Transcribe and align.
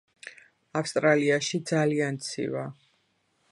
ავსტრალიაში 0.79 1.61
ძალიან 1.73 2.19
ცივა 2.29 2.67